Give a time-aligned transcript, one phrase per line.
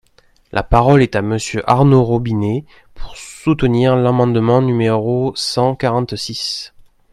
[0.51, 2.65] La parole est à Monsieur Arnaud Robinet,
[2.95, 6.73] pour soutenir l’amendement numéro cent quarante-six.